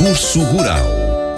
Concurso 0.00 0.42
Rural. 0.44 1.36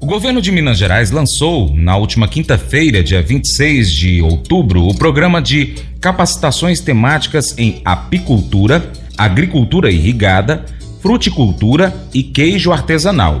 O 0.00 0.06
governo 0.06 0.42
de 0.42 0.50
Minas 0.50 0.78
Gerais 0.78 1.12
lançou, 1.12 1.72
na 1.76 1.96
última 1.96 2.26
quinta-feira, 2.26 3.04
dia 3.04 3.22
26 3.22 3.92
de 3.92 4.20
outubro, 4.20 4.88
o 4.88 4.92
programa 4.96 5.40
de 5.40 5.76
capacitações 6.00 6.80
temáticas 6.80 7.56
em 7.56 7.80
apicultura, 7.84 8.90
agricultura 9.16 9.92
irrigada, 9.92 10.64
fruticultura 11.00 11.94
e 12.12 12.24
queijo 12.24 12.72
artesanal. 12.72 13.40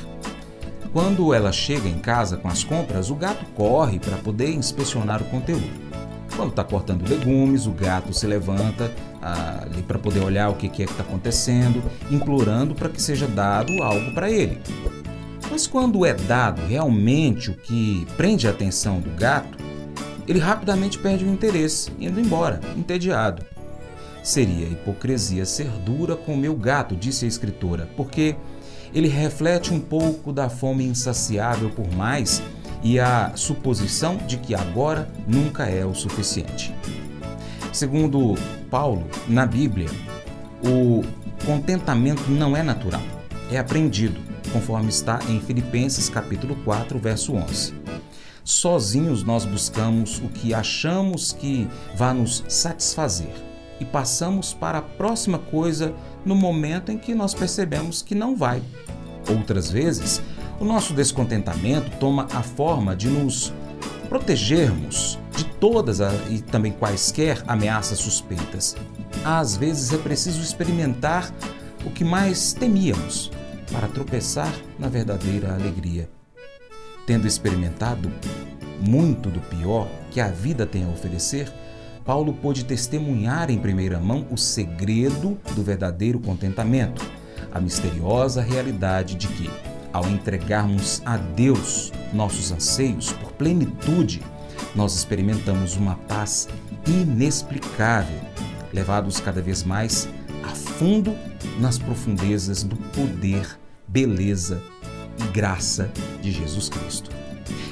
Quando 0.93 1.33
ela 1.33 1.53
chega 1.53 1.89
em 1.89 1.99
casa 1.99 2.37
com 2.37 2.49
as 2.49 2.65
compras, 2.65 3.11
o 3.11 3.15
gato 3.15 3.45
corre 3.55 4.01
para 4.01 4.17
poder 4.17 4.51
inspecionar 4.51 5.23
o 5.23 5.27
conteúdo. 5.27 5.71
Quando 6.35 6.51
está 6.51 6.65
cortando 6.65 7.09
legumes, 7.09 7.67
o 7.67 7.71
gato 7.71 8.13
se 8.13 8.27
levanta 8.27 8.93
ah, 9.23 9.61
ali 9.63 9.83
para 9.83 10.01
poder 10.01 10.21
olhar 10.21 10.49
o 10.49 10.55
que, 10.55 10.69
que 10.69 10.83
é 10.83 10.87
que 10.87 10.93
está 10.93 11.05
acontecendo, 11.05 11.81
implorando 12.11 12.75
para 12.75 12.89
que 12.89 13.01
seja 13.01 13.29
dado 13.29 13.81
algo 13.83 14.13
para 14.13 14.31
ele. 14.31 14.61
Mas 15.49 15.67
quando 15.67 16.05
é 16.05 16.13
dado 16.13 16.63
realmente 16.67 17.51
o 17.51 17.55
que 17.55 18.05
prende 18.17 18.49
a 18.49 18.51
atenção 18.51 19.01
do 19.01 19.11
gato, 19.11 19.59
ele 20.27 20.41
rapidamente 20.41 20.99
perde 20.99 21.25
o 21.25 21.29
interesse, 21.29 21.93
indo 22.01 22.21
embora, 22.21 22.61
entediado. 22.77 23.45
Seria 24.23 24.67
hipocrisia 24.67 25.45
ser 25.45 25.69
dura 25.85 26.17
com 26.17 26.35
o 26.35 26.39
meu 26.39 26.55
gato, 26.55 26.97
disse 26.97 27.25
a 27.25 27.29
escritora, 27.29 27.89
porque 27.97 28.37
ele 28.95 29.09
reflete 29.09 29.73
um 29.73 29.81
pouco 29.81 30.33
da 30.33 30.49
fome 30.49 30.85
insaciável 30.85 31.71
por 31.71 31.91
mais 31.95 32.43
e 32.83 32.99
a 32.99 33.33
suposição 33.35 34.17
de 34.17 34.37
que 34.39 34.55
agora 34.55 35.09
nunca 35.27 35.65
é 35.67 35.85
o 35.85 35.95
suficiente. 35.95 36.75
Segundo 37.73 38.35
Paulo, 38.71 39.07
na 39.29 39.47
Bíblia, 39.47 39.89
o 40.65 41.03
contentamento 41.45 42.31
não 42.31 42.57
é 42.57 42.63
natural, 42.63 43.03
é 43.51 43.59
aprendido, 43.59 44.21
conforme 44.53 44.89
está 44.89 45.21
em 45.29 45.41
Filipenses 45.41 46.09
capítulo 46.09 46.57
4, 46.65 46.99
verso 46.99 47.35
11. 47.35 47.75
Sozinhos 48.43 49.23
nós 49.23 49.45
buscamos 49.45 50.19
o 50.19 50.29
que 50.29 50.53
achamos 50.53 51.33
que 51.33 51.69
vai 51.95 52.15
nos 52.15 52.43
satisfazer 52.49 53.33
e 53.79 53.85
passamos 53.85 54.53
para 54.53 54.79
a 54.79 54.83
próxima 54.83 55.39
coisa 55.39 55.95
no 56.25 56.35
momento 56.35 56.91
em 56.91 56.99
que 56.99 57.15
nós 57.15 57.35
percebemos 57.35 58.03
que 58.03 58.15
não 58.15 58.37
vai. 58.37 58.63
Outras 59.29 59.71
vezes, 59.71 60.21
o 60.59 60.65
nosso 60.65 60.93
descontentamento 60.93 61.91
toma 61.99 62.27
a 62.33 62.43
forma 62.43 62.95
de 62.95 63.09
nos 63.09 63.53
protegermos 64.09 65.19
de 65.37 65.45
todas 65.45 66.01
e 66.29 66.41
também 66.43 66.73
quaisquer 66.73 67.43
ameaças 67.47 67.99
suspeitas. 67.99 68.77
Às 69.25 69.57
vezes 69.57 69.93
é 69.93 69.99
preciso 69.99 70.41
experimentar 70.43 71.33
o 71.85 71.91
que 71.91 72.05
mais 72.05 72.53
temíamos 72.53 73.31
para 73.71 73.89
tropeçar 73.89 74.53
na 74.79 74.89
verdadeira 74.89 75.55
alegria. 75.55 76.11
Tendo 77.07 77.27
experimentado 77.27 78.11
muito 78.81 79.31
do 79.31 79.41
pior 79.41 79.89
que 80.11 80.21
a 80.21 80.29
vida 80.29 80.67
tem 80.67 80.85
a 80.85 80.89
oferecer, 80.89 81.51
Paulo 82.05 82.33
pôde 82.33 82.65
testemunhar 82.65 83.51
em 83.51 83.59
primeira 83.59 84.01
mão 84.01 84.27
o 84.31 84.37
segredo 84.37 85.39
do 85.55 85.63
verdadeiro 85.63 86.19
contentamento, 86.19 87.05
a 87.53 87.61
misteriosa 87.61 88.43
realidade 88.43 89.15
de 89.15 89.29
que, 89.29 89.51
ao 89.93 90.07
entregarmos 90.09 91.03
a 91.05 91.17
Deus 91.17 91.93
nossos 92.13 92.51
anseios 92.53 93.13
por 93.13 93.33
plenitude, 93.33 94.23
nós 94.75 94.95
experimentamos 94.95 95.77
uma 95.77 95.97
paz 95.97 96.49
inexplicável, 96.87 98.21
levados 98.73 99.21
cada 99.21 99.43
vez 99.43 99.63
mais 99.63 100.09
a 100.45 100.49
fundo 100.49 101.15
nas 101.59 101.79
profundezas 101.79 102.63
do 102.63 102.77
poder, 102.77 103.59
beleza 103.87 104.63
e 105.19 105.33
graça 105.33 105.91
de 106.23 106.33
Jesus 106.33 106.69
Cristo. 106.69 107.20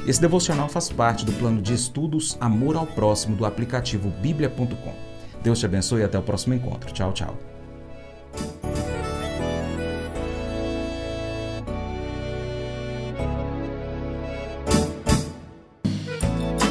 Esse 0.09 0.23
devocional 0.23 0.71
faz 0.71 0.89
parte 0.89 1.23
do 1.23 1.33
plano 1.33 1.61
de 1.61 1.75
estudos 1.75 2.39
Amor 2.41 2.77
ao 2.77 2.87
Próximo 2.87 3.37
do 3.37 3.45
aplicativo 3.45 4.09
bíblia.com. 4.09 4.95
Deus 5.43 5.59
te 5.59 5.67
abençoe 5.67 6.01
e 6.01 6.05
até 6.05 6.19
o 6.19 6.23
próximo 6.23 6.55
encontro. 6.55 6.91
Tchau, 6.95 7.13
tchau. 7.13 7.37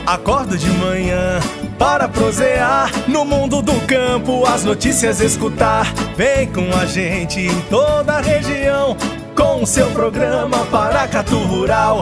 Acordo 0.08 0.58
de 0.58 0.70
manhã 0.72 1.40
para 1.78 2.10
prosear 2.10 2.90
no 3.08 3.24
mundo 3.24 3.62
do 3.62 3.80
campo, 3.86 4.48
as 4.48 4.64
notícias 4.64 5.22
escutar. 5.22 5.94
Vem 6.16 6.52
com 6.52 6.76
a 6.76 6.88
gente 6.88 7.42
em 7.42 7.62
toda 7.70 8.14
a 8.14 8.20
região 8.20 8.98
com 9.36 9.62
o 9.62 9.68
seu 9.68 9.92
programa 9.92 10.66
Paracatu 10.72 11.38
Rural. 11.38 12.02